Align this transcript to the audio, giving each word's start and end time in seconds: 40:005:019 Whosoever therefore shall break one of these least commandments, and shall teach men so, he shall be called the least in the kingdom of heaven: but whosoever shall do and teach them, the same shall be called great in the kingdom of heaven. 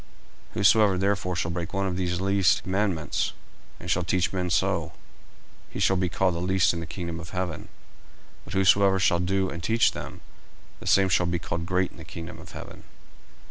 40:005:019 0.53 0.53
Whosoever 0.53 0.97
therefore 0.97 1.35
shall 1.35 1.51
break 1.51 1.73
one 1.75 1.85
of 1.85 1.95
these 1.95 2.19
least 2.19 2.63
commandments, 2.63 3.33
and 3.79 3.91
shall 3.91 4.01
teach 4.03 4.33
men 4.33 4.49
so, 4.49 4.93
he 5.69 5.79
shall 5.79 5.95
be 5.95 6.09
called 6.09 6.33
the 6.33 6.39
least 6.39 6.73
in 6.73 6.79
the 6.79 6.87
kingdom 6.87 7.19
of 7.19 7.29
heaven: 7.29 7.67
but 8.43 8.53
whosoever 8.55 8.97
shall 8.97 9.19
do 9.19 9.51
and 9.51 9.61
teach 9.61 9.91
them, 9.91 10.21
the 10.79 10.87
same 10.87 11.07
shall 11.07 11.27
be 11.27 11.37
called 11.37 11.67
great 11.67 11.91
in 11.91 11.97
the 11.97 12.03
kingdom 12.03 12.39
of 12.39 12.53
heaven. 12.53 12.83